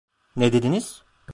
[0.35, 1.03] Ne dediniz?